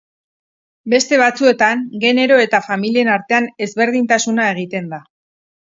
Beste 0.93 1.19
batzuetan 1.21 1.83
genero 2.05 2.41
eta 2.45 2.61
familien 2.69 3.13
artean 3.19 3.51
ezberdintasuna 3.69 4.51
egiten 4.59 4.93
da. 4.99 5.05